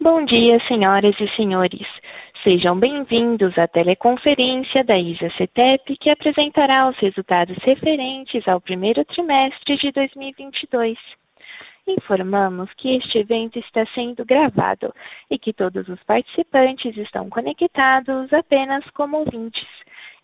[0.00, 1.86] Bom dia, senhoras e senhores.
[2.44, 9.90] Sejam bem-vindos à teleconferência da ISA-CETEP, que apresentará os resultados referentes ao primeiro trimestre de
[9.92, 10.98] 2022.
[11.88, 14.92] Informamos que este evento está sendo gravado
[15.30, 19.66] e que todos os participantes estão conectados apenas como ouvintes.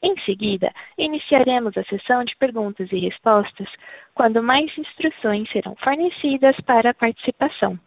[0.03, 3.69] Em seguida, iniciaremos a sessão de perguntas e respostas,
[4.15, 7.79] quando mais instruções serão fornecidas para a participação.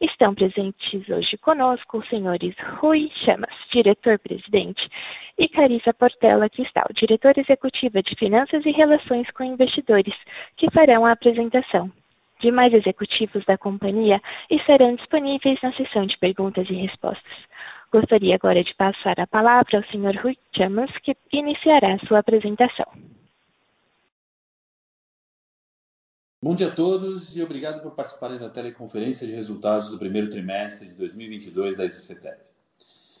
[0.00, 4.88] Estão presentes hoje conosco os senhores Rui Chamas, diretor-presidente,
[5.36, 10.14] e Carissa Portela Cristal, diretora executiva de Finanças e Relações com Investidores,
[10.56, 11.90] que farão a apresentação.
[12.40, 17.32] Demais executivos da companhia estarão disponíveis na sessão de perguntas e respostas.
[17.90, 22.86] Gostaria agora de passar a palavra ao senhor Rui Chamas, que iniciará sua apresentação.
[26.40, 30.86] Bom dia a todos e obrigado por participarem da teleconferência de resultados do primeiro trimestre
[30.86, 32.38] de 2022 da ISA-CETEP.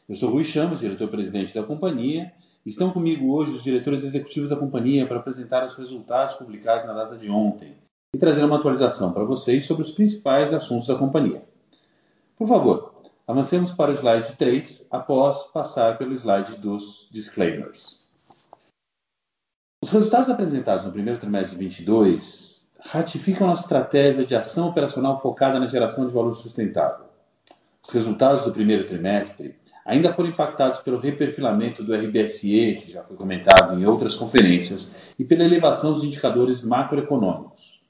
[0.08, 2.32] Eu sou Rui Chamas, diretor-presidente da companhia.
[2.64, 7.16] Estão comigo hoje os diretores executivos da companhia para apresentar os resultados publicados na data
[7.16, 7.74] de ontem
[8.14, 11.42] e trazer uma atualização para vocês sobre os principais assuntos da companhia.
[12.36, 18.06] Por favor, avancemos para o slide 3 após passar pelo slide dos disclaimers.
[19.82, 25.58] Os resultados apresentados no primeiro trimestre de 2022 ratificam a estratégia de ação operacional focada
[25.58, 27.06] na geração de valor sustentável.
[27.86, 33.16] Os resultados do primeiro trimestre ainda foram impactados pelo reperfilamento do RBSE, que já foi
[33.16, 37.80] comentado em outras conferências, e pela elevação dos indicadores macroeconômicos.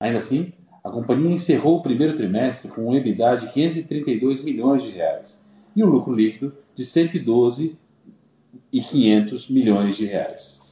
[0.00, 4.90] Ainda assim, a companhia encerrou o primeiro trimestre com um EBITDA de 532 milhões de
[4.90, 5.40] reais
[5.76, 10.63] e um lucro líquido de 112.500 milhões de reais.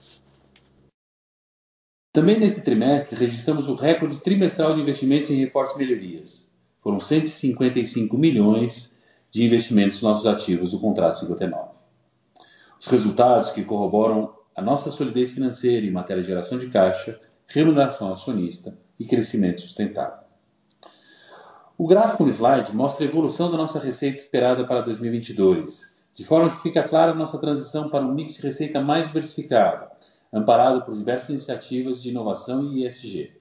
[2.13, 6.53] Também nesse trimestre, registramos o recorde trimestral de investimentos em reforços e melhorias.
[6.83, 8.95] Foram 155 milhões
[9.31, 11.71] de investimentos nos nossos ativos do contrato 59.
[12.79, 18.13] Os resultados que corroboram a nossa solidez financeira em matéria de geração de caixa, remuneração
[18.13, 20.19] acionista e crescimento sustentável.
[21.79, 26.51] O gráfico no slide mostra a evolução da nossa receita esperada para 2022, de forma
[26.51, 29.92] que fica clara a nossa transição para um mix de receita mais diversificado,
[30.33, 33.33] amparado por diversas iniciativas de inovação e ESG.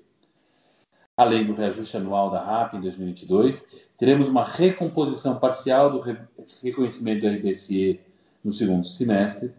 [1.16, 3.66] Além do reajuste anual da RAP em 2022,
[3.98, 6.04] teremos uma recomposição parcial do
[6.62, 8.00] reconhecimento do RBSE
[8.44, 9.54] no segundo semestre,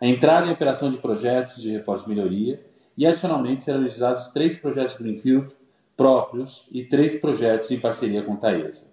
[0.00, 2.60] a entrada em operação de projetos de reforço e melhoria
[2.96, 5.54] e, adicionalmente, serão realizados três projetos greenfield
[5.96, 8.88] próprios e três projetos em parceria com Taesa,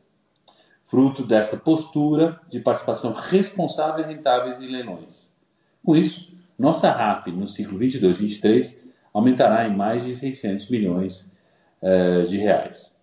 [0.84, 5.34] fruto desta postura de participação responsável e rentáveis em leilões.
[5.84, 8.78] Com isso, nossa RAP no ciclo 22/23
[9.14, 11.32] aumentará em mais de 600 milhões
[12.28, 13.00] de reais.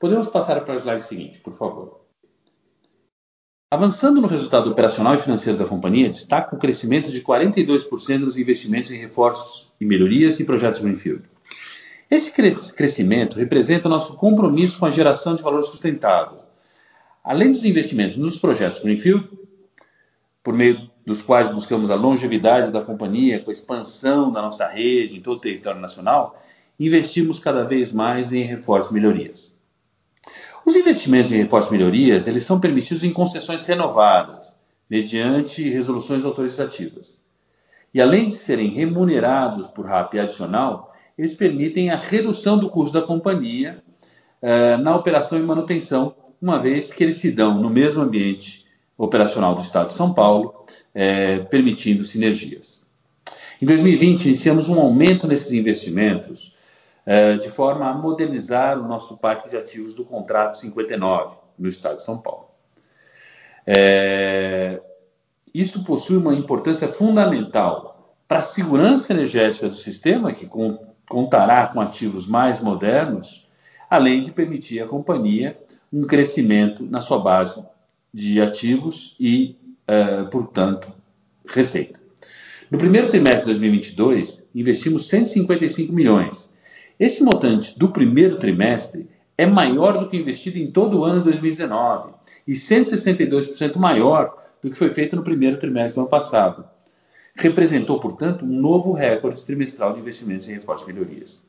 [0.00, 2.00] Podemos passar para o slide seguinte, por favor.
[3.70, 8.90] Avançando no resultado operacional e financeiro da companhia, destaco o crescimento de 42% nos investimentos
[8.90, 11.22] em reforços e melhorias e projetos greenfield.
[12.10, 12.32] Esse
[12.72, 16.38] crescimento representa o nosso compromisso com a geração de valor sustentável.
[17.22, 19.28] Além dos investimentos nos projetos greenfield,
[20.42, 25.16] por meio dos quais buscamos a longevidade da companhia, com a expansão da nossa rede
[25.16, 26.38] em todo o território nacional,
[26.78, 29.58] investimos cada vez mais em reforços e melhorias.
[30.66, 34.54] Os investimentos em reforços e melhorias, eles são permitidos em concessões renovadas,
[34.88, 37.22] mediante resoluções autorizativas.
[37.94, 43.06] E além de serem remunerados por RAP adicional, eles permitem a redução do custo da
[43.06, 43.82] companhia
[44.42, 48.67] eh, na operação e manutenção, uma vez que eles se dão no mesmo ambiente
[48.98, 52.84] operacional do Estado de São Paulo, eh, permitindo sinergias.
[53.62, 56.54] Em 2020, iniciamos um aumento nesses investimentos
[57.06, 61.96] eh, de forma a modernizar o nosso parque de ativos do contrato 59, no Estado
[61.96, 62.48] de São Paulo.
[63.66, 64.80] É,
[65.54, 70.48] isso possui uma importância fundamental para a segurança energética do sistema, que
[71.08, 73.46] contará com ativos mais modernos,
[73.88, 75.58] além de permitir à companhia
[75.92, 77.62] um crescimento na sua base
[78.12, 79.56] de ativos e,
[79.88, 80.92] uh, portanto,
[81.46, 81.98] receita.
[82.70, 86.50] No primeiro trimestre de 2022, investimos 155 milhões.
[86.98, 89.08] Esse montante do primeiro trimestre
[89.38, 92.12] é maior do que investido em todo o ano de 2019
[92.46, 96.64] e 162% maior do que foi feito no primeiro trimestre do ano passado.
[97.36, 101.46] Representou, portanto, um novo recorde trimestral de investimentos em reforço e melhorias.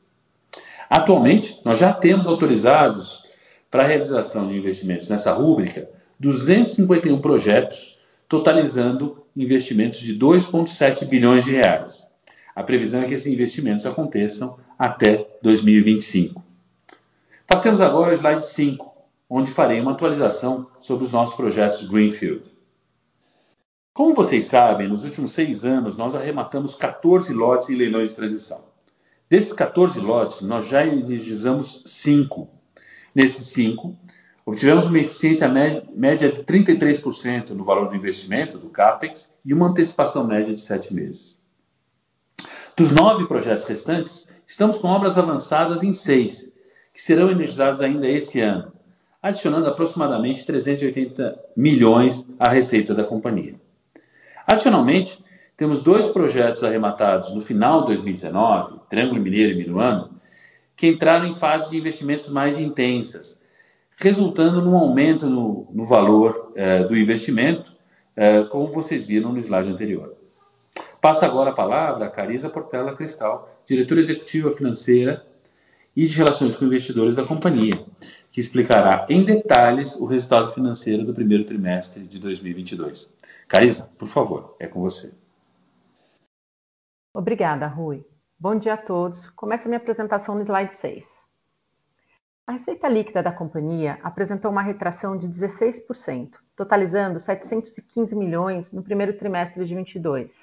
[0.88, 3.24] Atualmente, nós já temos autorizados
[3.70, 5.88] para a realização de investimentos nessa rúbrica
[6.20, 12.06] 251 projetos, totalizando investimentos de 2,7 bilhões de reais.
[12.54, 16.44] A previsão é que esses investimentos aconteçam até 2025.
[17.46, 18.94] Passemos agora ao slide 5,
[19.30, 22.50] onde farei uma atualização sobre os nossos projetos Greenfield.
[23.94, 28.62] Como vocês sabem, nos últimos seis anos nós arrematamos 14 lotes em leilões de transmissão.
[29.28, 32.46] Desses 14 lotes, nós já energizamos 5.
[33.14, 33.96] Nesses 5,
[34.50, 40.26] obtivemos uma eficiência média de 33% no valor do investimento, do CAPEX, e uma antecipação
[40.26, 41.40] média de 7 meses.
[42.76, 46.50] Dos nove projetos restantes, estamos com obras avançadas em seis,
[46.92, 48.72] que serão energizados ainda esse ano,
[49.22, 53.54] adicionando aproximadamente 380 milhões à receita da companhia.
[54.44, 55.24] Adicionalmente,
[55.56, 60.10] temos dois projetos arrematados no final de 2019, Triângulo Mineiro e Minuano,
[60.74, 63.39] que entraram em fase de investimentos mais intensas,
[64.00, 67.72] resultando num aumento no, no valor eh, do investimento,
[68.16, 70.16] eh, como vocês viram no slide anterior.
[71.00, 75.26] Passo agora a palavra a Carisa Portela Cristal, diretora executiva financeira
[75.94, 77.84] e de relações com investidores da companhia,
[78.30, 83.12] que explicará em detalhes o resultado financeiro do primeiro trimestre de 2022.
[83.46, 85.12] Carisa, por favor, é com você.
[87.14, 88.04] Obrigada, Rui.
[88.38, 89.28] Bom dia a todos.
[89.30, 91.19] Começa a minha apresentação no slide 6.
[92.50, 99.16] A receita líquida da companhia apresentou uma retração de 16%, totalizando 715 milhões no primeiro
[99.16, 100.34] trimestre de 2022.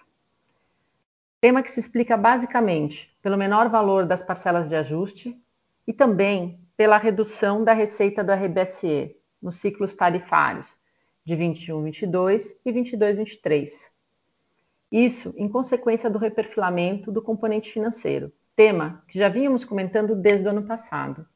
[1.41, 5.37] Tema que se explica basicamente pelo menor valor das parcelas de ajuste
[5.85, 10.73] e também pela redução da receita do RBSE nos ciclos tarifários
[11.25, 13.91] de 21, 22 e 22, 23.
[14.89, 20.51] Isso em consequência do reperfilamento do componente financeiro, tema que já vínhamos comentando desde o
[20.51, 21.27] ano passado.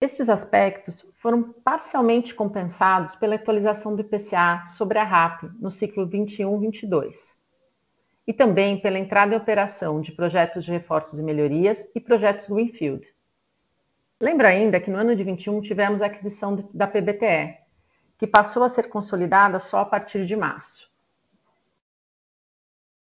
[0.00, 7.36] Estes aspectos foram parcialmente compensados pela atualização do IPCA sobre a RAP no ciclo 21-22
[8.24, 13.04] e também pela entrada em operação de projetos de reforços e melhorias e projetos Greenfield.
[14.20, 17.58] Lembra ainda que no ano de 21 tivemos a aquisição da PBTE,
[18.18, 20.88] que passou a ser consolidada só a partir de março.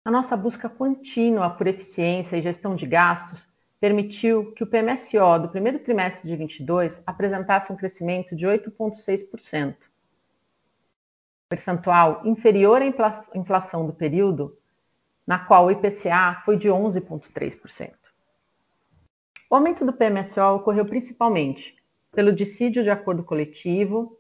[0.05, 3.49] A nossa busca contínua por eficiência e gestão de gastos
[3.81, 9.77] permitiu que o PMSO do primeiro trimestre de 22 apresentasse um crescimento de 8,6%,
[11.49, 12.87] percentual inferior à
[13.35, 14.57] inflação do período
[15.27, 17.93] na qual o IPCA foi de 11,3%.
[19.51, 21.77] O aumento do PMSO ocorreu principalmente
[22.13, 24.19] pelo dissídio de acordo coletivo,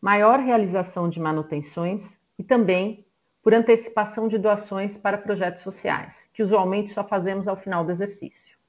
[0.00, 3.04] maior realização de manutenções e também
[3.42, 8.59] por antecipação de doações para projetos sociais, que usualmente só fazemos ao final do exercício.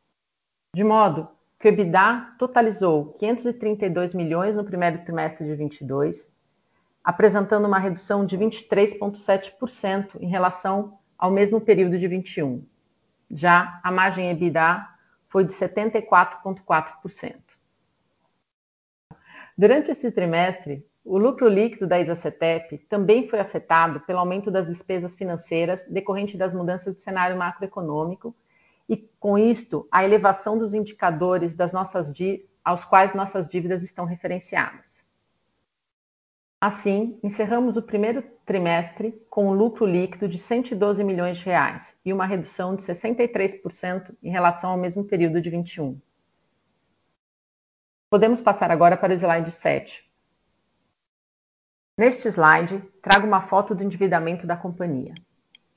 [0.73, 1.27] De modo
[1.59, 6.31] que o EBITDA totalizou 532 milhões no primeiro trimestre de 22,
[7.03, 12.65] apresentando uma redução de 23,7% em relação ao mesmo período de 21.
[13.29, 14.87] Já a margem EBITDA
[15.27, 17.35] foi de 74,4%.
[19.57, 25.17] Durante esse trimestre, o lucro líquido da Isacetep também foi afetado pelo aumento das despesas
[25.17, 28.33] financeiras decorrente das mudanças de cenário macroeconômico
[28.91, 32.13] e, com isto, a elevação dos indicadores das nossas
[32.61, 35.01] aos quais nossas dívidas estão referenciadas.
[36.59, 42.11] Assim, encerramos o primeiro trimestre com um lucro líquido de 112 milhões de reais e
[42.11, 45.97] uma redução de 63% em relação ao mesmo período de 21.
[48.09, 50.05] Podemos passar agora para o slide 7.
[51.97, 55.13] Neste slide, trago uma foto do endividamento da companhia,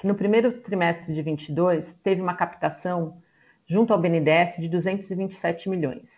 [0.04, 3.23] que no primeiro trimestre de 22 teve uma captação
[3.66, 6.11] junto ao BNDES de 227 milhões.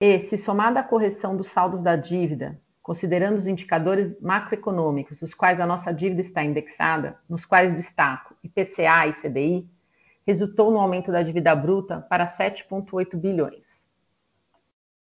[0.00, 5.60] E, se somada a correção dos saldos da dívida considerando os indicadores macroeconômicos, os quais
[5.60, 9.70] a nossa dívida está indexada, nos quais destaco IPCA e CDI,
[10.26, 13.66] resultou no aumento da dívida bruta para 7,8 bilhões.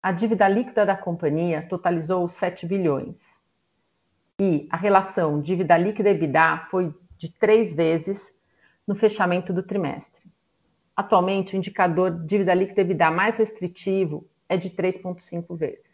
[0.03, 3.30] A dívida líquida da companhia totalizou 7 bilhões.
[4.41, 8.35] E a relação dívida líquida EBITDA foi de três vezes
[8.87, 10.23] no fechamento do trimestre.
[10.97, 15.91] Atualmente, o indicador dívida líquida EBITDA mais restritivo é de 3,5 vezes.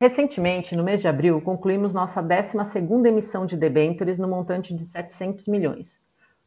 [0.00, 5.46] Recentemente, no mês de abril, concluímos nossa 12ª emissão de debêntures no montante de 700
[5.46, 6.00] milhões,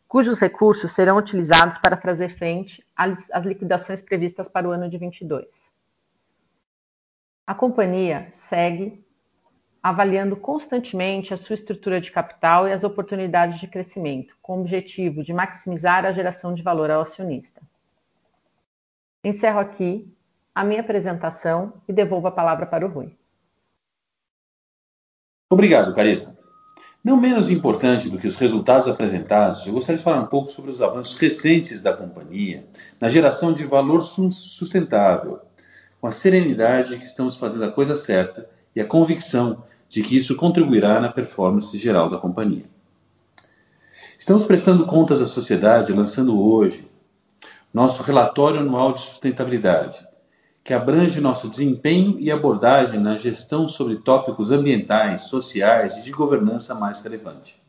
[0.08, 5.46] cujos recursos serão utilizados para fazer frente às liquidações previstas para o ano de 22.
[7.46, 9.03] A companhia segue
[9.84, 15.22] avaliando constantemente a sua estrutura de capital e as oportunidades de crescimento, com o objetivo
[15.22, 17.62] de maximizar a geração de valor ao acionista.
[19.22, 20.10] Encerro aqui
[20.56, 23.14] a minha apresentação e devolvo a palavra para o Rui.
[25.52, 26.38] Obrigado, Carissa.
[27.04, 30.72] Não menos importante do que os resultados apresentados, eu gostaria de falar um pouco sobre
[30.72, 32.66] os avanços recentes da companhia
[33.02, 35.42] na geração de valor sustentável,
[36.00, 39.64] com a serenidade de que estamos fazendo a coisa certa e a convicção
[39.94, 42.66] de que isso contribuirá na performance geral da companhia.
[44.18, 46.90] Estamos prestando contas à sociedade lançando hoje
[47.72, 50.04] nosso relatório anual de sustentabilidade,
[50.64, 56.74] que abrange nosso desempenho e abordagem na gestão sobre tópicos ambientais, sociais e de governança
[56.74, 57.62] mais relevante.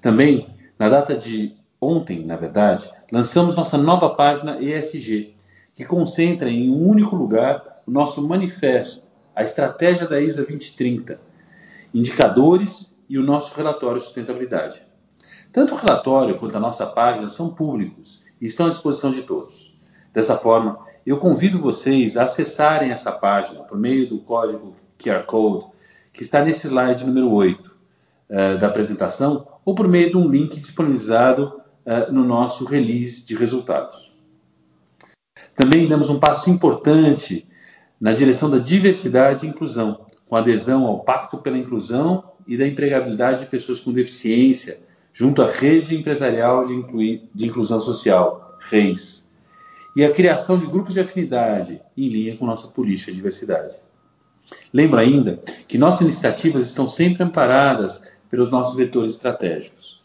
[0.00, 5.36] Também, na data de ontem, na verdade, lançamos nossa nova página ESG,
[5.72, 11.20] que concentra em um único lugar o nosso manifesto, a estratégia da ISA 2030,
[11.92, 14.86] indicadores e o nosso relatório de sustentabilidade.
[15.52, 19.76] Tanto o relatório quanto a nossa página são públicos e estão à disposição de todos.
[20.12, 25.66] Dessa forma, eu convido vocês a acessarem essa página por meio do código QR Code
[26.12, 27.72] que está nesse slide número 8 uh,
[28.28, 33.34] eh, da apresentação ou por meio de um link disponibilizado uh, no nosso release de
[33.34, 34.12] resultados.
[35.56, 37.46] Também damos um passo importante
[38.02, 43.38] na direção da diversidade e inclusão, com adesão ao Pacto pela Inclusão e da Empregabilidade
[43.38, 44.80] de Pessoas com Deficiência,
[45.12, 49.30] junto à Rede Empresarial de, Inclui de Inclusão Social, REIS
[49.94, 53.78] e a criação de grupos de afinidade em linha com nossa política de diversidade.
[54.72, 60.02] Lembro ainda que nossas iniciativas estão sempre amparadas pelos nossos vetores estratégicos.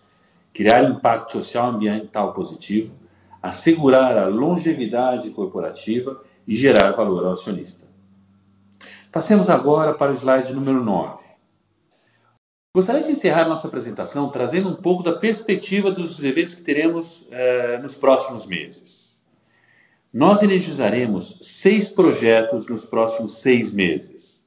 [0.53, 2.95] Criar impacto social ambiental positivo,
[3.41, 7.86] assegurar a longevidade corporativa e gerar valor ao acionista.
[9.17, 11.23] Passemos agora para o slide número 9.
[12.71, 17.79] Gostaria de encerrar nossa apresentação trazendo um pouco da perspectiva dos eventos que teremos eh,
[17.79, 19.19] nos próximos meses.
[20.13, 24.45] Nós energizaremos seis projetos nos próximos seis meses.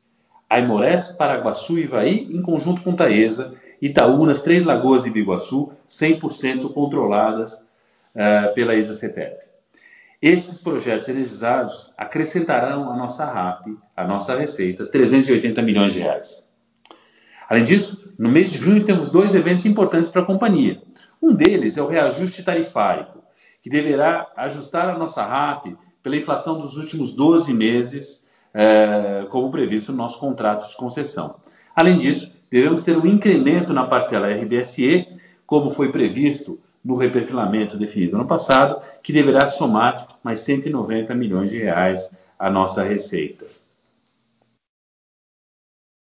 [0.49, 7.55] Aimorés, Paraguaçu e Ivaí, em conjunto com Taesa, Itaúnas, Três Lagoas e Biguaçu, 100% controladas
[7.55, 9.50] uh, pela ISA-CETEP.
[10.23, 16.47] Esses projetos energizados acrescentarão à nossa RAP, à nossa receita, 380 milhões de reais.
[17.49, 20.83] Além disso, no mês de junho temos dois eventos importantes para a companhia.
[21.23, 23.07] Um deles é o reajuste tarifário,
[23.62, 25.69] que deverá ajustar a nossa RAP
[26.03, 28.23] pela inflação dos últimos 12 meses,
[28.53, 31.37] é, como previsto no nosso contrato de concessão.
[31.75, 35.07] Além disso, devemos ter um incremento na parcela RBSE,
[35.47, 41.59] como foi previsto no reperfilamento definido no passado, que deverá somar mais 190 milhões de
[41.59, 43.47] reais à nossa receita.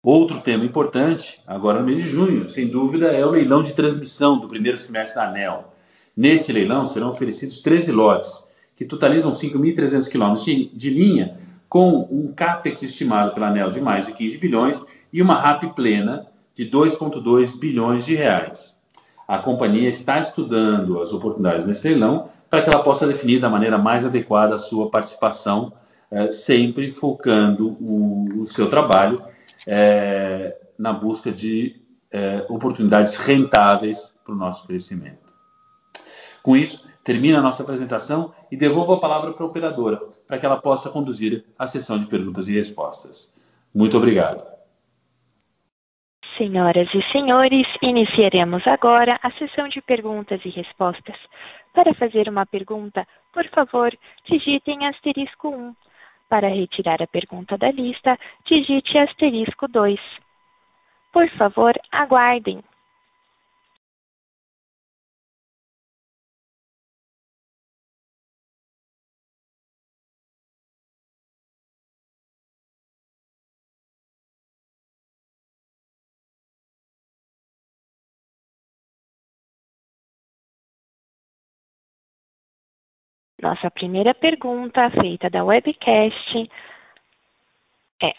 [0.03, 4.39] Outro tema importante, agora no mês de junho, sem dúvida, é o leilão de transmissão
[4.39, 5.73] do primeiro semestre da ANEL.
[6.17, 8.45] Nesse leilão serão oferecidos 13 lotes,
[8.77, 14.07] que totalizam 5.300 quilômetros de, de linha, com um CAPEX estimado pela ANEL de mais
[14.07, 18.76] de 15 bilhões e uma RAP plena de 2,2 bilhões de reais.
[19.27, 23.77] A companhia está estudando as oportunidades nesse leilão para que ela possa definir da maneira
[23.77, 25.73] mais adequada a sua participação,
[26.11, 29.23] eh, sempre focando o, o seu trabalho
[29.67, 31.81] eh, na busca de
[32.13, 35.27] eh, oportunidades rentáveis para o nosso crescimento.
[36.43, 40.47] Com isso, termino a nossa apresentação e devolvo a palavra para a operadora, para que
[40.47, 43.33] ela possa conduzir a sessão de perguntas e respostas.
[43.75, 44.56] Muito obrigado.
[46.37, 51.17] Senhoras e senhores, iniciaremos agora a sessão de perguntas e respostas.
[51.73, 53.91] Para fazer uma pergunta, por favor,
[54.27, 55.75] digitem asterisco um.
[56.29, 60.01] Para retirar a pergunta da lista, digite asterisco dois.
[61.11, 62.63] Por favor, aguardem.
[83.47, 86.51] Nossa primeira pergunta, feita da webcast,
[88.03, 88.13] é: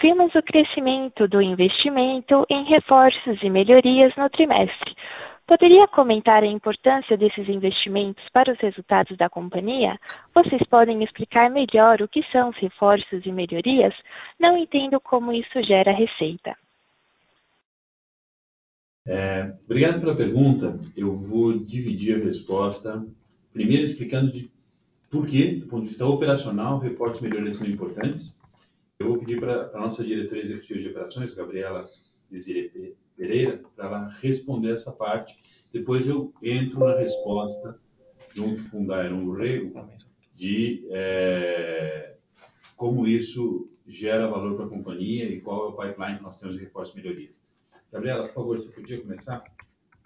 [0.00, 4.94] vimos o crescimento do investimento em reforços e melhorias no trimestre.
[5.44, 9.98] Poderia comentar a importância desses investimentos para os resultados da companhia?
[10.32, 13.92] Vocês podem explicar melhor o que são os reforços e melhorias?
[14.38, 16.56] Não entendo como isso gera receita.
[19.64, 20.78] Obrigado pela pergunta.
[20.96, 23.04] Eu vou dividir a resposta,
[23.52, 24.59] primeiro explicando por
[25.26, 28.40] que, do ponto de vista operacional, reforços e melhorias são importantes.
[28.98, 31.88] Eu vou pedir pra nossa diretora executiva de operações, Gabriela
[32.30, 35.36] Desire Pereira, pra ela responder essa parte.
[35.72, 37.80] Depois eu entro na resposta,
[38.34, 39.88] junto com o Dairon Urrego,
[40.34, 40.84] de
[42.76, 46.64] como isso gera valor pra companhia e qual é o pipeline que nós temos de
[46.64, 47.40] reforços e melhorias.
[47.92, 49.42] Gabriela, por favor, você podia começar?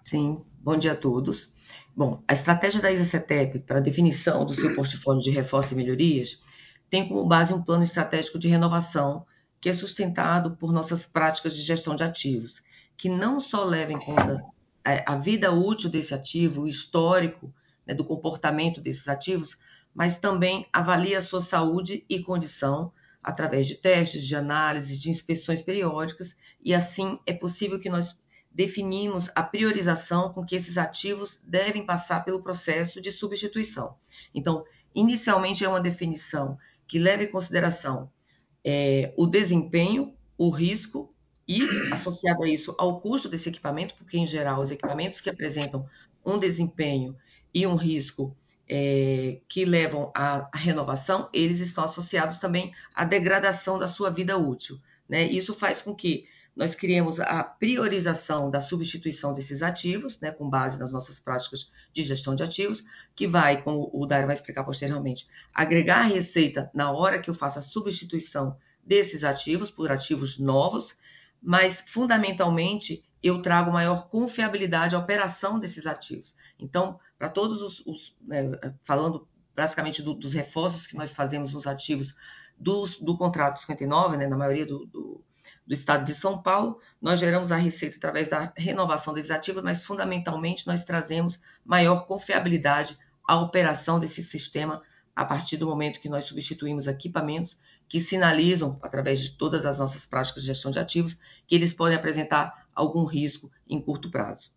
[0.03, 0.43] Sim.
[0.59, 1.53] Bom dia a todos.
[1.97, 6.41] Bom, a estratégia da EZCTEP pra definição do seu portfólio de reforços e melhorias
[6.89, 9.25] tem como base um plano estratégico de renovação,
[9.61, 12.61] que é sustentado por nossas práticas de gestão de ativos,
[12.97, 14.43] que não só leva em conta
[14.83, 17.53] a vida útil desse ativo, o histórico,
[17.87, 19.57] né, do comportamento desses ativos,
[19.93, 22.91] mas também avalia a sua saúde e condição
[23.23, 28.19] através de testes, de análise, de inspeções periódicas, e assim é possível que nós
[28.55, 33.95] definimos a priorização com que esses ativos devem passar pelo processo de substituição.
[34.33, 34.63] Então,
[34.95, 38.09] inicialmente, é uma definição que leva em consideração
[39.17, 41.13] o desempenho, o risco
[41.47, 45.85] e, associado a isso, ao custo desse equipamento, porque, em geral, os equipamentos que apresentam
[46.25, 47.15] um desempenho
[47.53, 48.35] e um risco
[49.47, 55.23] que levam à renovação, eles estão associados também à degradação da sua vida útil, né?
[55.23, 60.79] Isso faz com que nós criemos a priorização da substituição desses ativos, né, com base
[60.79, 65.27] nas nossas práticas de gestão de ativos, que vai, como o Dairon vai explicar posteriormente,
[65.53, 70.95] agregar receita na hora que eu faço a substituição desses ativos por ativos novos,
[71.41, 76.35] mas fundamentalmente, eu trago maior confiabilidade à operação desses ativos.
[76.59, 78.15] Então, pra todos os,
[78.83, 82.15] falando basicamente dos reforços que nós fazemos nos ativos
[82.57, 85.23] do Contrato 59, né, na maioria do
[85.73, 90.67] estado de São Paulo, nós geramos a receita através da renovação desses ativos, mas fundamentalmente,
[90.67, 92.97] nós trazemos maior confiabilidade
[93.27, 94.83] à operação desse sistema,
[95.15, 100.05] a partir do momento que nós substituímos equipamentos que sinalizam, através de todas as nossas
[100.05, 104.51] práticas de gestão de ativos, que eles podem apresentar algum risco em curto prazo.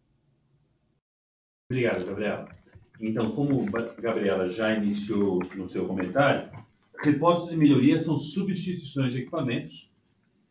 [1.71, 2.49] Obrigado, Gabriela.
[3.01, 6.51] Então, como a Gabriela já iniciou no seu comentário,
[7.03, 9.88] reforços e melhorias são substituições de equipamentos.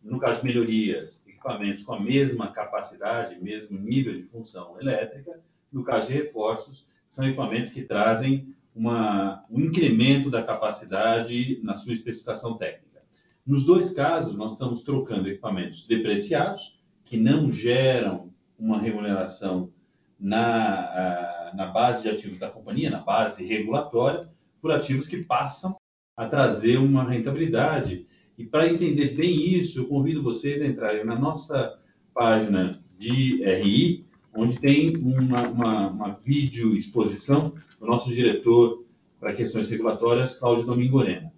[0.02, 5.42] No caso de melhorias, equipamentos com a mesma capacidade, mesmo nível de função elétrica.
[5.72, 12.58] No caso de reforços, são equipamentos que trazem um incremento da capacidade na sua especificação
[12.58, 13.02] técnica.
[13.46, 19.72] Nos dois casos, nós estamos trocando equipamentos depreciados, que não geram uma remuneração
[20.20, 24.22] na base de ativos da companhia, na base regulatória,
[24.62, 25.76] por ativos que passam
[26.16, 28.08] a trazer uma rentabilidade.
[28.46, 31.80] Pra entender bem isso, eu convido vocês a entrarem na nossa
[32.14, 38.86] página de RI, onde tem uma videoexposição do nosso diretor
[39.20, 41.34] pra questões regulatórias, Cláudio Domingorena.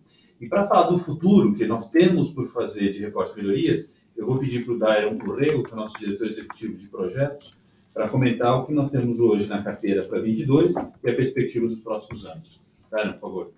[0.50, 4.38] Pra falar do futuro, que nós temos por fazer de reforços e melhorias, eu vou
[4.38, 7.58] pedir pro Dairon Urrego, que é o nosso diretor executivo de projetos,
[7.94, 11.80] pra comentar o que nós temos hoje na carteira pra 2022 e a perspectiva dos
[11.80, 12.62] próximos anos.
[12.92, 13.54] Dairon, por favor.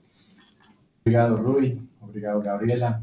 [1.02, 1.78] Obrigado, Rui.
[2.02, 3.02] Obrigado, Gabriela.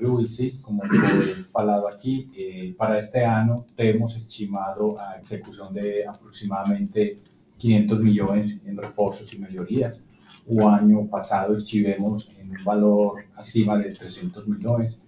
[0.00, 7.18] Rui, sim, como foi falado aqui, para este ano, temos estimado a execução de aproximadamente
[7.58, 10.06] 500 milhões em reforços e melhorias.
[10.46, 15.02] O ano passado estivemos em um valor acima de 300 milhões.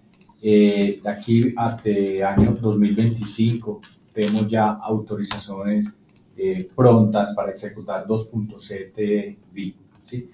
[1.04, 3.80] Daqui até ano 2025,
[4.12, 6.00] temos já autorizações
[6.74, 10.26] prontas para executar 2.7 bi, sim?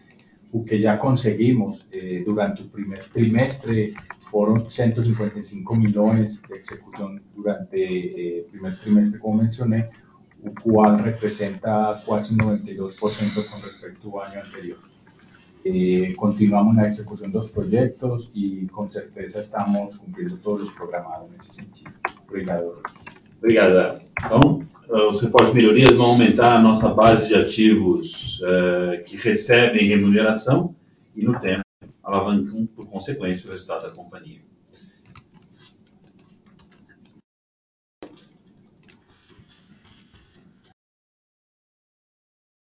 [0.64, 1.88] Que já conseguimos
[2.24, 3.92] durante o primeiro trimestre
[4.30, 9.86] fueron 155 millones de ejecución durante el primer trimestre, como mencioné,
[10.42, 14.78] lo cual representa casi 92% con respecto al año anterior.
[16.16, 21.28] Continuamos en la ejecución de los proyectos y con certeza estamos cumpliendo todos los programados
[21.30, 21.90] en ese sentido.
[22.28, 22.82] Obrigado,
[23.42, 23.58] Rui.
[23.58, 23.98] Obrigado.
[24.24, 24.60] Então,
[25.08, 28.40] os reforços de melhorias vão aumentar a nossa base de ativos
[29.06, 30.74] que recebem remuneração
[31.14, 31.62] e, no tempo,
[32.02, 34.40] alavancam, por consequência, o resultado da companhia.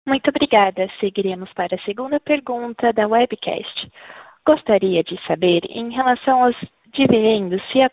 [0.05, 0.89] Muito obrigada.
[0.99, 3.91] Seguiremos para a segunda pergunta da webcast.
[4.45, 6.55] Gostaria de saber, em relação aos
[6.91, 7.89] dividendos, se a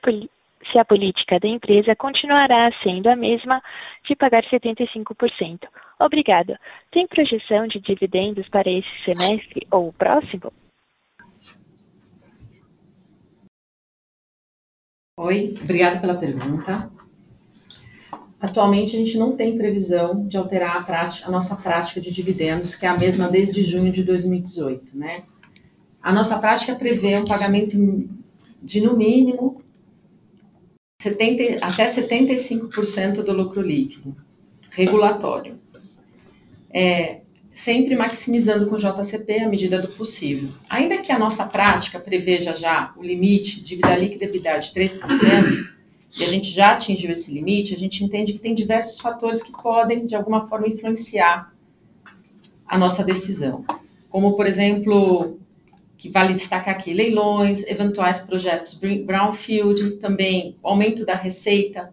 [0.84, 3.62] política da empresa continuará sendo a mesma
[4.06, 5.68] de pagar 75%.
[6.00, 6.56] Obrigado.
[6.90, 10.52] Tem projeção de dividendos para esse semestre ou o próximo?
[15.18, 16.90] Oi, obrigada pela pergunta.
[18.38, 20.84] Atualmente, a gente não tem previsão de alterar
[21.24, 24.92] a nossa prática de dividendos, que é a mesma desde junho de 2018.
[26.02, 27.76] A nossa prática prevê um pagamento
[28.62, 29.55] de, no mínimo,
[31.60, 34.16] até 75% do lucro líquido
[34.70, 35.58] regulatório,
[37.52, 40.50] sempre maximizando com JCP à medida do possível.
[40.68, 45.76] Ainda que a nossa prática preveja já o limite de dívida líquida EBITDA de 3%,
[46.18, 49.52] e a gente já atingiu esse limite, a gente entende que tem diversos fatores que
[49.52, 51.52] podem, de alguma forma, influenciar
[52.66, 53.64] a nossa decisão.
[54.08, 55.35] Como, por exemplo,
[55.96, 61.92] que vale destacar aqui: leilões, eventuais projetos brownfield, também aumento da receita,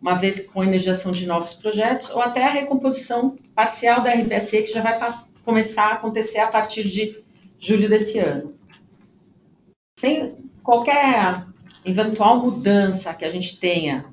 [0.00, 4.62] uma vez com a iniciação de novos projetos, ou até a recomposição parcial da RBSE,
[4.62, 4.98] que já vai
[5.44, 7.22] começar a acontecer a partir de
[7.58, 8.52] julho desse ano.
[9.98, 11.44] Sem qualquer
[11.84, 14.06] eventual mudança que a gente tenha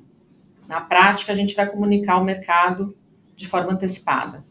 [0.66, 2.94] na prática, a gente vai comunicar ao mercado
[3.34, 4.44] de forma antecipada.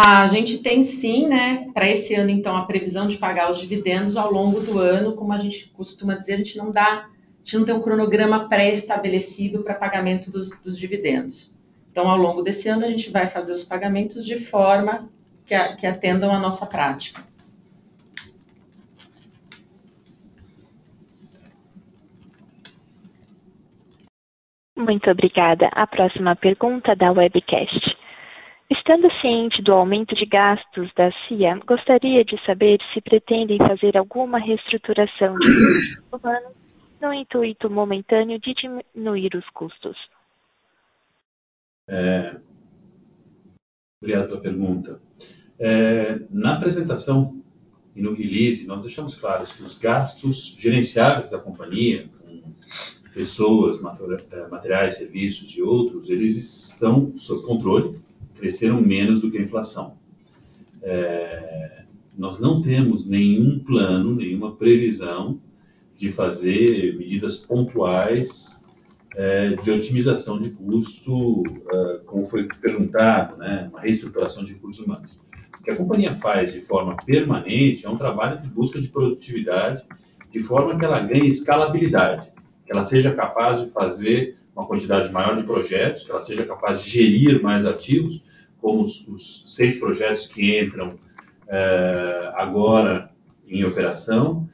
[0.00, 1.28] A gente tem, sim,
[1.74, 5.16] para esse ano, então, a previsão de pagar os dividendos ao longo do ano.
[5.16, 6.70] Como a gente costuma dizer, a gente não
[7.64, 11.52] tem cronograma pré-estabelecido para pagamento dos dividendos.
[11.90, 15.10] Então, ao longo desse ano, a gente vai fazer os pagamentos de forma
[15.44, 17.26] que atendam à nossa prática.
[24.76, 25.68] Muito obrigada.
[25.72, 27.96] A próxima pergunta da webcast:
[28.70, 34.38] estando ciente do aumento de gastos da CIA, gostaria de saber se pretendem fazer alguma
[34.38, 35.48] reestruturação de
[36.12, 36.52] humanos
[37.00, 39.96] no intuito momentâneo de diminuir os custos?
[44.00, 45.00] Obrigado pela pergunta.
[46.30, 47.42] Na apresentação
[47.96, 52.42] e no release, nós deixamos claro que os gastos gerenciáveis da companhia, com
[53.14, 56.36] pessoas, materiais, serviços e outros, eles
[56.70, 57.94] estão sob controle,
[58.38, 59.96] cresceram menos do que a inflação.
[62.16, 65.40] Nós não temos nenhum plano, nenhuma previsão
[65.96, 68.64] de fazer medidas pontuais
[69.62, 71.42] de otimização de custo,
[72.06, 73.36] como foi perguntado,
[73.70, 75.18] uma reestruturação de recursos humanos.
[75.60, 79.84] O que a companhia faz de forma permanente é trabalho de busca de produtividade,
[80.30, 82.30] de forma que ela ganhe escalabilidade,
[82.64, 86.82] que ela seja capaz de fazer uma quantidade maior de projetos, que ela seja capaz
[86.82, 88.24] de gerir mais ativos,
[88.60, 90.94] como os seis projetos que entram
[92.34, 93.10] agora
[93.46, 94.48] em operação,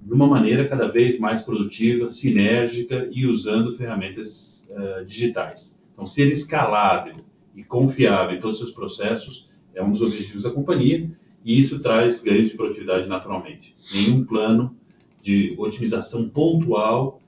[0.00, 4.68] de uma maneira cada vez mais produtiva, sinérgica e usando ferramentas
[5.06, 5.80] digitais.
[5.92, 7.14] Então, ser escalável
[7.54, 11.10] e confiável em todos os seus processos é dos objetivos da companhia,
[11.44, 13.76] e isso traz ganhos de produtividade naturalmente.
[13.92, 14.76] Nenhum plano
[15.22, 17.20] de otimização pontual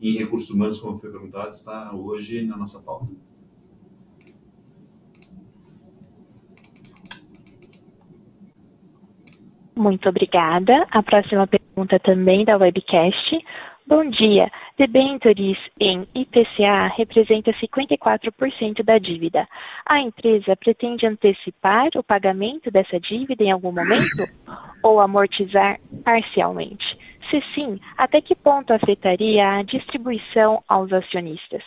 [0.00, 3.08] em recursos humanos, como foi perguntado, está hoje na nossa pauta.
[9.76, 10.86] Muito obrigada.
[10.90, 13.44] A próxima pergunta também da webcast:
[13.86, 14.50] bom dia.
[14.78, 19.48] Debêntures em IPCA representam 54% da dívida.
[19.86, 24.24] A empresa pretende antecipar o pagamento dessa dívida em algum momento
[24.82, 26.84] ou amortizar parcialmente?
[27.30, 31.62] Se sim, até que ponto afetaria a distribuição aos acionistas?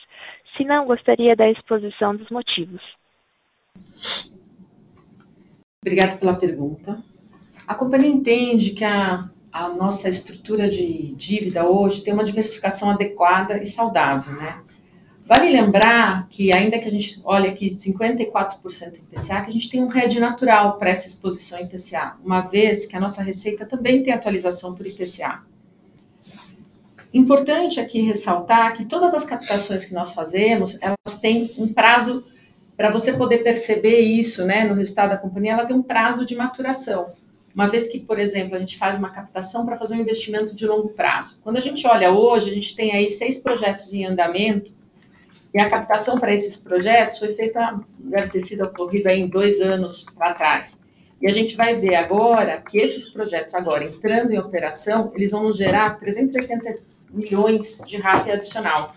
[0.55, 2.81] Se não, gostaria da exposição dos motivos.
[5.81, 7.03] Obrigada pela pergunta.
[7.67, 9.29] A companhia entende que a
[9.77, 14.33] nossa estrutura de dívida hoje tem uma diversificação adequada e saudável.
[15.25, 19.69] Vale lembrar que, ainda que a gente olhe aqui 54% em IPCA, que a gente
[19.69, 23.65] tem um hedge natural para essa exposição em IPCA, uma vez que a nossa receita
[23.65, 25.43] também tem atualização por IPCA.
[27.13, 32.25] Importante aqui ressaltar que todas as captações que nós fazemos, elas têm um prazo
[32.77, 36.35] para você poder perceber isso, né, no resultado da companhia, ela tem um prazo de
[36.35, 37.07] maturação.
[37.57, 40.67] Uma vez que, por exemplo, a gente faz uma captação para fazer um investimento de
[40.67, 41.39] longo prazo.
[41.43, 44.71] Quando a gente olha hoje, a gente tem aí seis projetos em andamento
[45.51, 50.05] e a captação para esses projetos foi feita, deve ter sido ocorrida em dois anos
[50.15, 50.79] para trás.
[51.19, 55.51] E a gente vai ver agora que esses projetos agora entrando em operação, eles vão
[55.51, 56.77] gerar 380
[57.09, 58.95] milhões de RAP adicional.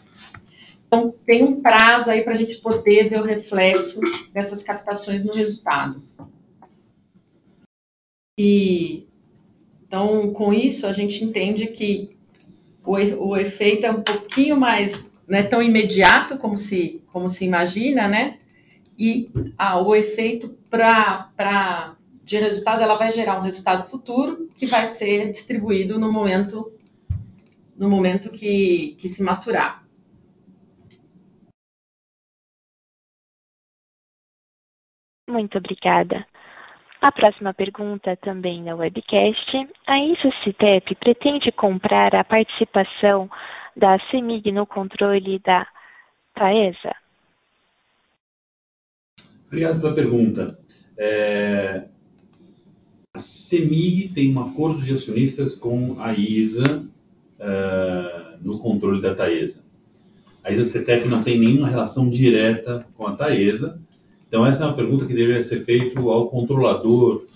[0.86, 4.02] Então, tem um prazo aí para a gente poder ver o reflexo
[4.34, 6.02] dessas captações no resultado.
[8.42, 9.06] E,
[9.86, 12.16] então, com isso, a gente entende que
[12.82, 17.44] o, o efeito é um pouquinho mais, não é tão imediato como se, como se
[17.44, 18.38] imagina, né?
[18.98, 24.86] E ah, o efeito para de resultado, ela vai gerar um resultado futuro que vai
[24.86, 26.72] ser distribuído no momento,
[27.76, 29.84] no momento que, que se maturar.
[35.28, 36.26] Muito obrigada.
[37.00, 39.68] A próxima pergunta, também na webcast.
[39.86, 43.30] A ISA-CITEP pretende comprar a participação
[43.74, 45.66] da CEMIG no controle da
[46.34, 46.94] TAESA?
[49.46, 50.46] Obrigado pela pergunta.
[50.98, 51.84] É,
[53.14, 56.84] a CEMIG tem um acordo de acionistas com a ISA
[57.40, 59.64] uh, no controle da TAESA.
[60.44, 63.80] A ISA-CETEP não tem nenhuma relação direta com a TAESA,
[64.30, 67.26] então, essa é uma pergunta que deveria ser feita ao controlador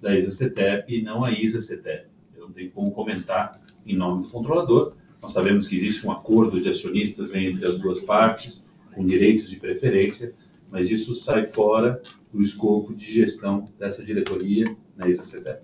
[0.00, 2.06] da ISA-CETEP e não à ISA-CETEP.
[2.32, 4.94] Eu não tenho como comentar em nome do controlador.
[5.20, 9.56] Nós sabemos que existe um acordo de acionistas entre as duas partes, com direitos de
[9.56, 10.32] preferência,
[10.70, 12.00] mas isso sai fora
[12.32, 14.64] do escopo de gestão dessa diretoria
[14.96, 15.60] na ISA-CETEP.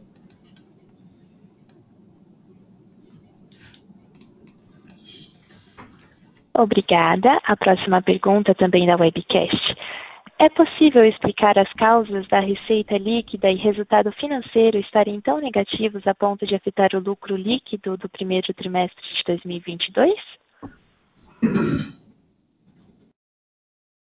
[6.53, 7.38] Obrigada.
[7.44, 9.76] A próxima pergunta também da webcast.
[10.40, 16.14] É possível explicar as causas da receita líquida e resultado financeiro estarem tão negativos a
[16.14, 20.14] ponto de afetar o lucro líquido do primeiro trimestre de 2022?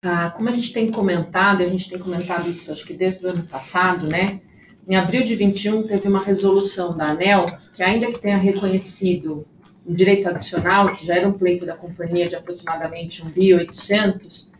[0.04, 3.30] Ah, como a gente tem comentado, a gente tem comentado isso acho que desde o
[3.30, 4.40] ano passado, né?
[4.86, 9.44] Em abril de 21 teve uma resolução da ANEL que ainda que tenha reconhecido
[9.84, 14.52] um direito adicional, que já era um pleito da companhia de aproximadamente 1.800,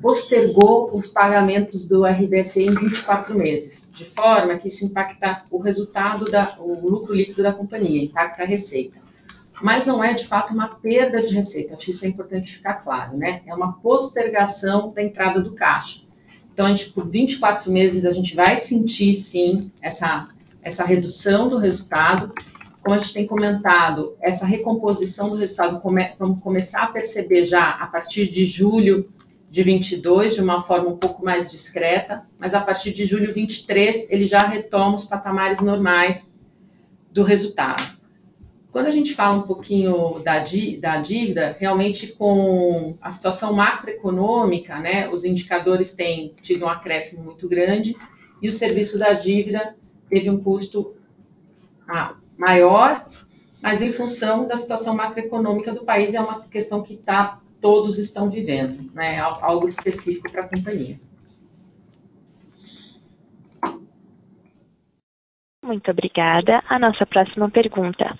[0.00, 6.24] postergou os pagamentos do RBSE em 24 meses, de forma que isso impacta o resultado,
[6.24, 8.98] da, o lucro líquido da companhia, impacta a receita.
[9.62, 12.74] Mas não é, de fato, uma perda de receita, acho que isso é importante ficar
[12.76, 13.42] claro, né?
[13.46, 16.00] É uma postergação da entrada do caixa.
[16.52, 20.28] Então, a gente, por 24 meses, a gente vai sentir, sim, essa,
[20.62, 22.32] essa redução do resultado.
[22.82, 27.68] Como a gente tem comentado, essa recomposição do resultado, come, vamos começar a perceber já
[27.68, 29.10] a partir de julho
[29.50, 34.06] de 22 de uma forma um pouco mais discreta, mas a partir de julho 23
[34.08, 36.32] ele já retoma os patamares normais
[37.10, 37.98] do resultado.
[38.70, 40.38] Quando a gente fala um pouquinho da,
[40.78, 47.48] da dívida, realmente com a situação macroeconômica, né, os indicadores têm tido um acréscimo muito
[47.48, 47.96] grande
[48.40, 49.74] e o serviço da dívida
[50.08, 50.94] teve um custo
[51.88, 53.08] ah, maior,
[53.60, 58.30] mas em função da situação macroeconômica do país é uma questão que está todos estão
[58.30, 59.18] vivendo, né?
[59.18, 60.98] algo específico para a companhia.
[65.64, 66.62] Muito obrigada.
[66.68, 68.18] A nossa próxima pergunta.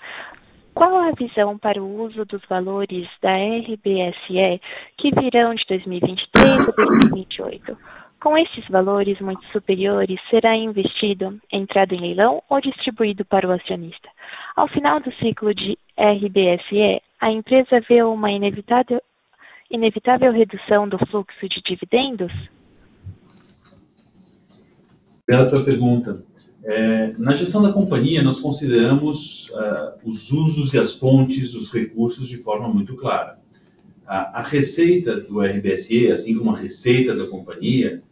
[0.73, 4.61] Qual a visão para o uso dos valores da RBSE
[4.97, 7.77] que virão de 2023 a 2028?
[8.21, 14.07] Com esses valores muito superiores, será investido, entrado em leilão ou distribuído para o acionista?
[14.55, 19.01] Ao final do ciclo de RBSE, a empresa vê uma inevitável
[19.71, 22.31] inevitável redução do fluxo de dividendos?
[25.25, 26.23] Pela tua pergunta.
[26.63, 32.27] É, na gestão da companhia, nós consideramos uh, os usos e as fontes dos recursos
[32.27, 33.39] de forma muito clara.
[34.05, 38.03] A, a, receita do RBSE, assim como a receita da companhia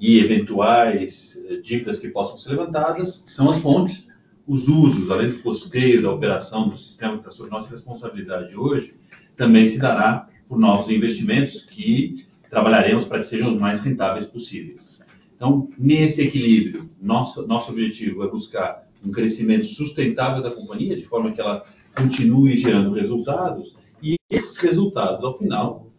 [0.00, 4.10] e eventuais uh, dívidas que possam ser levantadas, são as fontes.
[4.48, 8.96] Os usos, além do custeio da operação do sistema que está sob nossa responsabilidade hoje,
[9.36, 15.00] também se dará por novos investimentos que trabalharemos para que sejam os mais rentáveis possíveis.
[15.34, 21.32] Então, nesse equilíbrio, nosso, nosso objetivo é buscar um crescimento sustentável da companhia, de forma
[21.32, 21.64] que ela
[21.96, 25.90] continue gerando resultados, e esses resultados, ao final,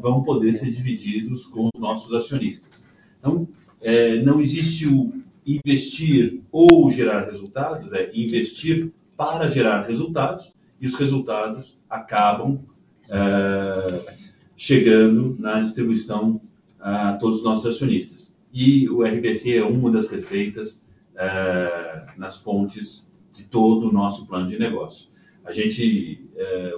[0.00, 2.86] vão poder ser divididos com os nossos acionistas.
[3.18, 3.46] Então,
[4.24, 5.12] não existe o
[5.44, 12.64] investir ou gerar resultados, é investir para gerar resultados, e os resultados acabam
[14.56, 16.40] chegando na distribuição
[16.78, 18.34] a todos os nossos acionistas.
[18.52, 20.84] E o RBC é uma das receitas
[22.16, 25.08] nas fontes de todo o nosso plano de negócio.
[25.44, 26.28] A gente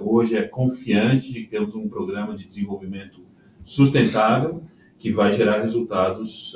[0.01, 3.21] hoje é confiante de que temos um programa de desenvolvimento
[3.63, 4.63] sustentável,
[4.97, 6.55] que vai gerar resultados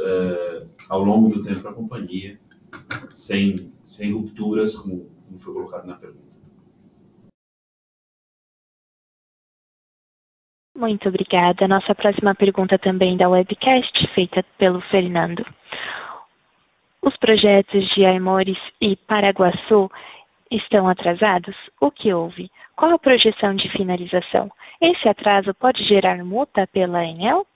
[0.88, 2.40] ao longo do tempo pra companhia,
[3.14, 3.72] sem
[4.12, 6.37] rupturas, como foi colocado na pergunta.
[10.78, 11.68] Muito obrigada.
[11.68, 15.44] Nossa próxima pergunta também da webcast, feita pelo Fernando:
[17.02, 19.90] Os projetos de Aimorés e Paraguaçu
[20.52, 21.56] estão atrasados?
[21.82, 22.52] O que houve?
[22.76, 24.52] Qual a projeção de finalização?
[24.80, 27.48] Esse atraso pode gerar multa pela ANEEL?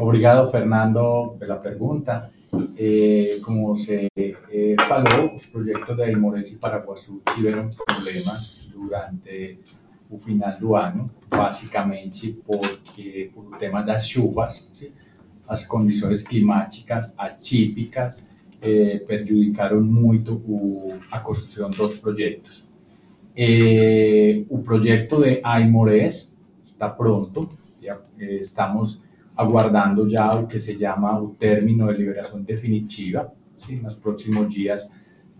[0.00, 2.30] Obrigado, Fernando, pela pergunta.
[3.44, 4.08] Como se
[4.88, 9.60] falou, os projetos de Aimorés e Paraguaçu tiveram problemas durante
[10.10, 14.68] o final do ano, basicamente porque por tema das chuvas,
[15.46, 18.26] as condições climáticas atípicas
[19.06, 20.42] prejudicaram muito
[21.10, 22.68] a construção dos projetos.
[24.48, 27.48] O projeto de Aimorés está pronto,
[27.80, 29.02] já estamos
[29.36, 33.32] aguardando já o que se chama o término de liberação definitiva.
[33.82, 34.90] Nos próximos dias,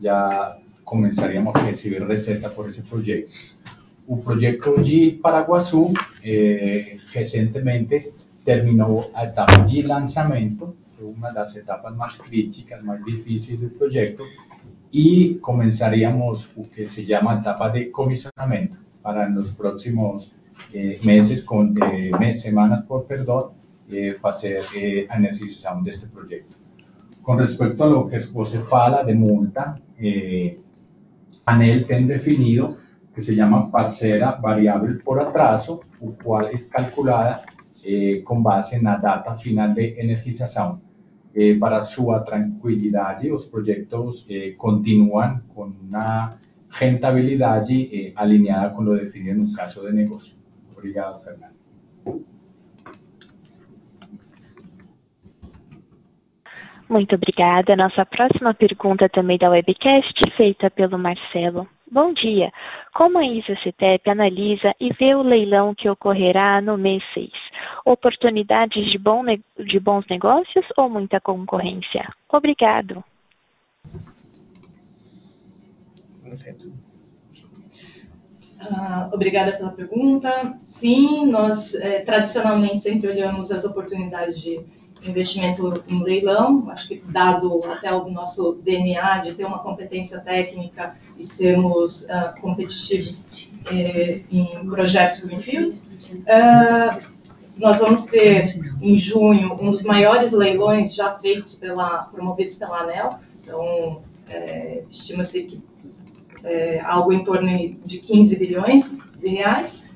[0.00, 3.59] já começaríamos a receber receita por esse projeto.
[4.10, 5.92] O projeto de Paraguaçu,
[7.12, 8.12] recentemente
[8.44, 13.70] terminou a etapa de lançamento, que é uma das etapas mais críticas, mais difíceis do
[13.70, 14.26] projeto,
[14.92, 20.32] e começaríamos o que se chama etapa de comissionamento, para nos próximos
[21.04, 21.46] meses,
[22.32, 23.54] semanas, perdão,
[24.20, 26.58] fazer a energização deste projeto.
[27.22, 29.80] Com respeito ao que você fala de multa,
[31.46, 32.79] a ANEEL tem definido
[33.20, 37.42] que se chama parcela variável por atraso, o qual é calculada
[38.24, 40.80] com base na data final de energização.
[41.60, 44.26] Para sua tranquilidade, os projetos
[44.58, 46.30] continuam com uma
[46.68, 50.36] rentabilidade alinhada com o definido no caso de negócio.
[50.76, 51.59] Obrigado, Fernando.
[56.90, 57.76] Muito obrigada.
[57.76, 62.52] Nossa próxima pergunta, também da webcast, feita pelo Marcelo: Bom dia!
[62.92, 67.30] Como a ISA-CTEP analisa e vê o leilão que ocorrerá no mês seis?
[67.84, 68.98] Oportunidades de
[69.78, 72.12] bons negócios ou muita concorrência?
[72.28, 73.04] Obrigado.
[79.12, 80.58] Obrigada pela pergunta.
[80.64, 81.72] Sim, nós
[82.04, 86.68] tradicionalmente sempre olhamos as oportunidades de investimento em leilão.
[86.70, 92.06] Acho que dado até o nosso DNA de ter uma competência técnica e sermos
[92.40, 93.24] competitivos
[93.70, 95.80] em projetos greenfield.
[97.56, 98.44] Nós vamos ter,
[98.80, 101.60] em junho, um dos maiores leilões já feitos
[102.10, 103.18] promovidos pela ANEEL.
[103.40, 104.02] Então,
[104.88, 105.62] estima-se que
[106.84, 107.48] algo em torno
[107.84, 109.89] de 15 bilhões de reais.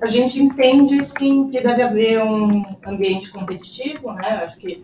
[0.00, 4.42] A gente entende, sim, que deve haver um ambiente competitivo, né?
[4.44, 4.82] Acho que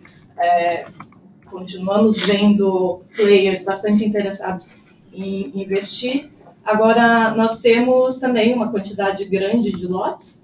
[1.45, 4.67] continuamos vendo players bastante interessados
[5.13, 6.29] em investir.
[6.63, 10.43] Agora, nós temos também uma quantidade grande de lotes,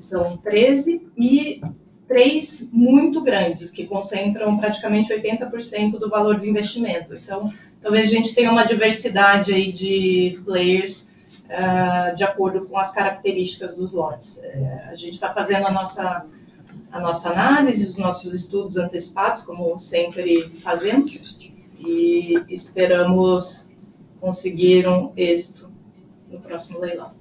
[0.00, 1.62] são 13, e
[2.08, 7.14] 3 muito grandes, que concentram praticamente 80% do valor do investimento.
[7.14, 11.06] Então, talvez a gente tenha uma diversidade aí de players,
[12.14, 14.40] de acordo com as características dos lotes.
[14.90, 21.36] A gente está fazendo a nossa análise, os nossos estudos antecipados, como sempre fazemos,
[21.78, 23.66] e esperamos
[24.20, 25.70] conseguir um êxito
[26.30, 27.12] no próximo leilão.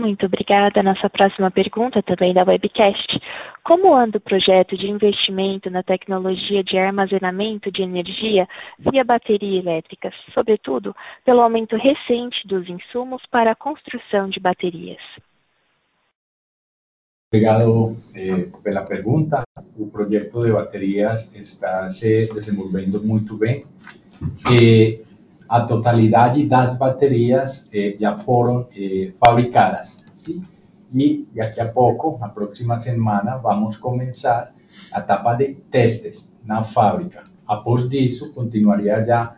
[0.00, 0.82] Muito obrigada.
[0.82, 3.20] Nossa próxima pergunta, também da webcast:
[3.62, 8.48] Como anda o projeto de investimento na tecnologia de armazenamento de energia
[8.78, 15.02] via bateria elétricas, sobretudo pelo aumento recente dos insumos para a construção de baterias?
[17.30, 17.94] Obrigado
[18.64, 19.42] pela pergunta.
[19.76, 23.66] O projeto de baterias está se desenvolvendo muito bem.
[25.50, 28.68] A totalidade das baterias já foram
[29.18, 30.44] fabricadas, sim?
[30.94, 34.54] E daqui a pouco, na próxima semana, vamos começar
[34.92, 37.24] a etapa de testes na fábrica.
[37.48, 39.34] Após disso, continuaria já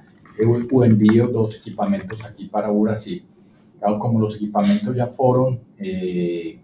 [0.70, 3.22] o envío de los equipamientos aquí para Brasil.
[3.78, 6.58] Claro, como los equipamientos ya fueron eh,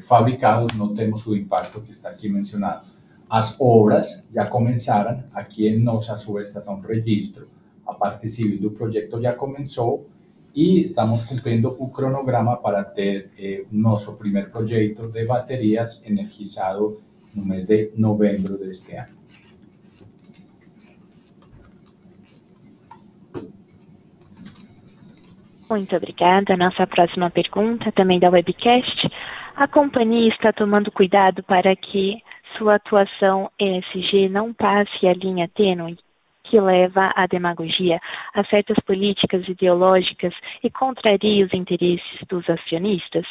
[0.00, 2.86] fabricados, no tenemos su impacto que está aquí mencionado.
[3.28, 7.48] As obras já começaram, aqui em nossa subestação registro,
[7.86, 10.08] a parte civil do projeto já começou
[10.54, 13.64] e estamos cumprindo o cronograma para ter eh,
[14.18, 17.02] primeiro projeto de baterias energizado
[17.34, 19.14] no mês de novembro deste ano.
[25.68, 26.56] Muito obrigada.
[26.56, 29.10] Nossa próxima pergunta, também da webcast.
[29.56, 32.22] A companhia está tomando cuidado para que
[32.56, 35.98] sua atuação ESG não passe a linha tênue
[36.48, 37.98] que leva à demagogia,
[38.34, 40.32] a certas políticas ideológicas
[40.62, 43.26] e contraria os interesses dos acionistas?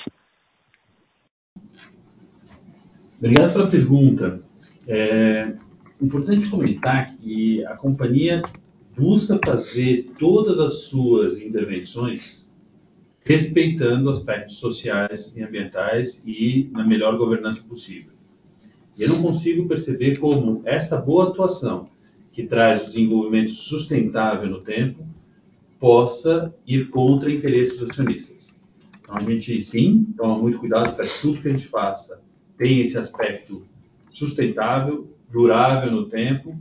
[3.18, 4.41] Obrigado pela pergunta.
[4.88, 5.53] É
[6.01, 8.41] importante comentar que a companhia
[8.97, 12.45] busca fazer todas as suas intervenções
[13.26, 18.11] respeitando aspectos sociais e ambientais e na melhor governança possível.
[18.97, 21.89] E eu não consigo perceber como essa boa atuação,
[22.36, 25.07] que traz desenvolvimento sustentável no tempo,
[25.79, 28.59] possa ir contra interesses acionistas.
[28.99, 32.21] Então, a gente, sim, toma muito cuidado para que tudo que a gente faça
[32.57, 33.65] tenha esse aspecto
[34.09, 36.59] sustentável, durável no tempo,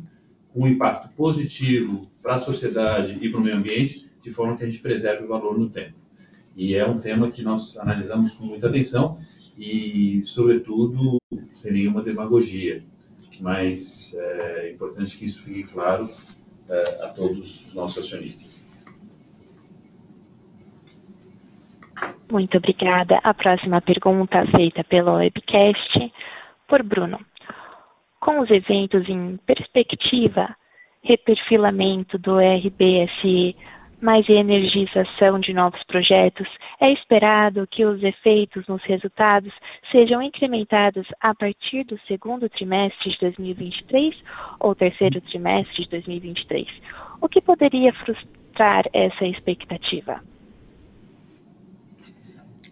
[0.53, 4.63] com um impacto positivo para a sociedade e para o meio ambiente, de forma que
[4.63, 5.95] a gente preserve o valor no tempo.
[6.57, 9.19] E é um tema que nós analisamos com muita atenção
[9.59, 11.17] e, sobretudo,
[11.53, 12.85] sem nenhuma demagogia.
[13.41, 16.09] Mas é importante que isso fique claro
[16.69, 18.65] é, a todos os nossos acionistas.
[22.31, 23.21] Muito obrigada.
[23.23, 26.13] A próxima pergunta feita pelo webcast
[26.67, 27.21] por Bruno.
[28.21, 30.57] Com os eventos em perspectiva,
[31.03, 33.55] reperfilamento do RBSE
[34.05, 36.47] mais energização de novos projetos,
[36.79, 39.51] é esperado que os efeitos nos resultados
[39.91, 44.15] sejam incrementados a partir do segundo trimestre de 2023
[44.61, 46.69] ou terceiro trimestre de 2023.
[47.23, 50.21] O que poderia frustrar essa expectativa?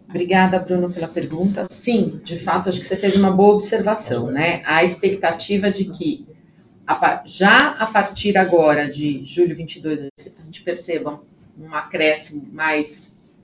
[0.06, 1.66] Obrigada, Bruno, pela pergunta.
[1.70, 4.62] Sim, de fato, acho que você fez uma boa observação, né?
[4.66, 6.26] A expectativa de que
[7.24, 10.08] já a partir agora de julho 22 a
[10.52, 11.22] gente perceba
[11.58, 13.34] um acréscimo mais,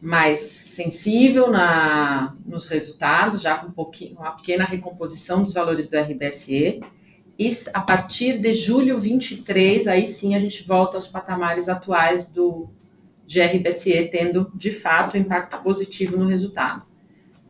[0.00, 5.98] mais sensível na, nos resultados, já com um pouquinho, uma pequena recomposição dos valores do
[5.98, 6.80] RBSE.
[7.38, 12.70] E a partir de julho 23, aí sim a gente volta aos patamares atuais do
[13.26, 16.84] de RBSE, tendo de fato impacto positivo no resultado.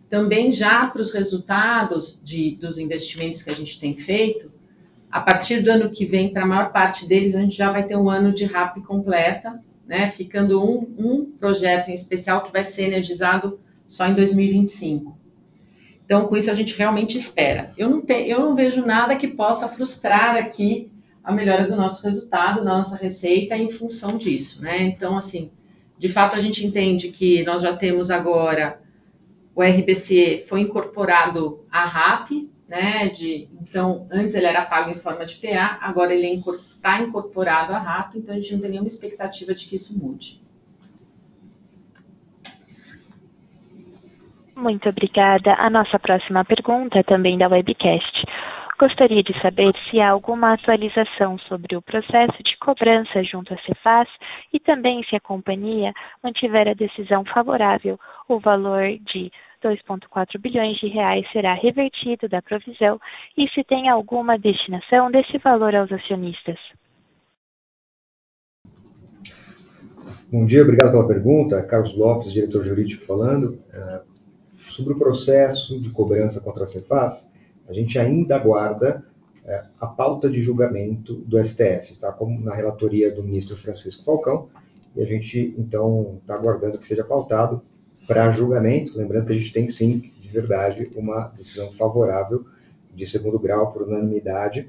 [0.08, 4.50] Também já para os resultados de, dos investimentos que a gente tem feito,
[5.16, 7.86] a partir do ano que vem, para a maior parte deles, a gente já vai
[7.86, 10.10] ter um ano de RAP completa, né?
[10.10, 13.58] ficando um, um projeto em especial que vai ser energizado
[13.88, 15.16] só em 2025.
[16.04, 17.72] Então, com isso, a gente realmente espera.
[17.78, 20.92] Eu não, te, eu não vejo nada que possa frustrar aqui
[21.24, 24.60] a melhora do nosso resultado, da nossa receita, em função disso.
[24.60, 24.82] Né?
[24.82, 25.50] Então, assim,
[25.96, 28.82] de fato, a gente entende que nós já temos agora
[29.54, 32.32] o RBCE foi incorporado à RAP,
[32.68, 33.08] né?
[33.08, 37.78] De, então, antes ele era pago em forma de PA, agora ele está incorporado à
[37.78, 40.40] RAP, então a gente não tem nenhuma expectativa de que isso mude.
[44.56, 45.54] Muito obrigada.
[45.58, 48.24] A nossa próxima pergunta é também da webcast.
[48.78, 54.08] Gostaria de saber se há alguma atualização sobre o processo de cobrança junto à Cefaz
[54.52, 55.92] e também se a companhia
[56.22, 57.98] mantiver a decisão favorável,
[58.28, 59.30] o valor de
[59.66, 63.00] 2,4 bilhões de reais será revertido da provisão
[63.36, 66.58] e se tem alguma destinação desse valor aos acionistas.
[70.30, 71.62] Bom dia, obrigado pela pergunta.
[71.66, 73.58] Carlos Lopes, diretor jurídico, falando.
[74.68, 77.30] Sobre o processo de cobrança contra a Cefaz,
[77.68, 79.04] a gente ainda aguarda
[79.80, 84.48] a pauta de julgamento do STF, está como na relatoria do ministro Francisco Falcão,
[84.94, 87.62] e a gente, então, está aguardando que seja pautado
[88.06, 92.44] para julgamento, lembrando que a gente tem sim, de verdade, uma decisão favorável
[92.94, 94.68] de segundo grau por unanimidade.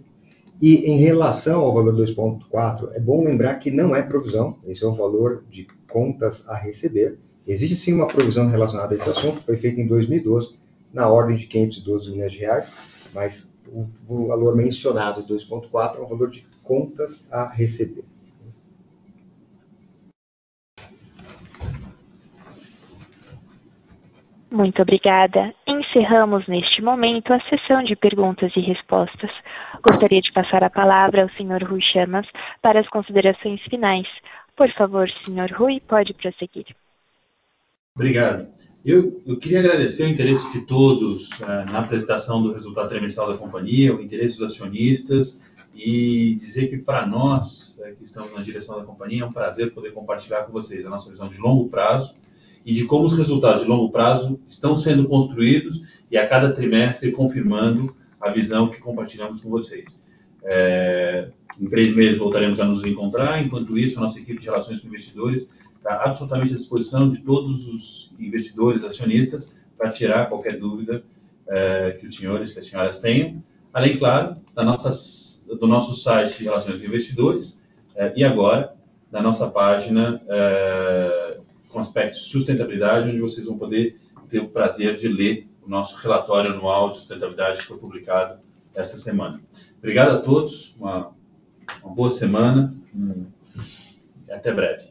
[0.62, 4.88] E em relação ao valor 2,4, é bom lembrar que não é provisão, esse é
[4.88, 7.18] um valor de contas a receber.
[7.48, 10.56] Existe sim uma provisão relacionada a esse assunto, foi feita em 2012,
[10.92, 12.74] na ordem de 512 milhões de reais,
[13.14, 18.04] mas o, o valor mencionado, 2,4, é um valor de contas a receber.
[24.58, 25.54] Muito obrigada.
[25.68, 29.30] Encerramos neste momento a sessão de perguntas e respostas.
[29.88, 31.64] Gostaria de passar a palavra ao Sr.
[31.64, 32.26] Rui Chamas
[32.60, 34.08] para as considerações finais.
[34.56, 35.56] Por favor, Sr.
[35.56, 36.66] Rui, pode prosseguir.
[37.96, 38.48] Obrigado.
[38.84, 43.38] Eu, eu, queria agradecer o interesse de todos uh, na apresentação do resultado trimestral da
[43.38, 45.40] companhia, o interesse dos acionistas
[45.76, 49.72] e dizer que para nós, uh, que estamos na direção da companhia, é um prazer
[49.72, 52.16] poder compartilhar com vocês a nossa visão de longo prazo
[52.68, 57.14] e de como os resultados de longo prazo estão sendo construídos e a cada trimestre
[57.14, 60.04] confirmando a visão que compartilhamos com vocês.
[60.44, 64.82] É, em três meses voltaremos a nos encontrar, enquanto isso, a nossa equipe de relações
[64.82, 71.02] com investidores está absolutamente à disposição de todos os investidores, acionistas, para tirar qualquer dúvida
[71.48, 73.42] é, que os senhores, que as senhoras tenham.
[73.72, 77.64] Além, claro, da nossas, do nosso site de relações com investidores
[77.96, 78.76] é, e agora
[79.10, 81.27] da nossa página é,
[81.78, 83.96] com aspectos de sustentabilidade, onde vocês vão poder
[84.28, 88.40] ter o prazer de ler o nosso relatório anual de sustentabilidade que foi publicado
[88.76, 89.40] esta semana.
[89.78, 91.14] Obrigado a todos, uma,
[91.84, 92.76] uma boa semana
[94.28, 94.88] e até breve.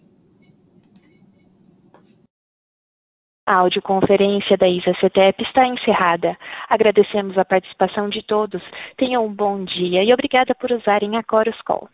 [3.49, 6.37] A audioconferência da ISA-CETEP está encerrada.
[6.68, 8.62] Agradecemos a participação de todos.
[8.97, 11.89] Tenham um bom dia e obrigada por usarem a Chorus Call.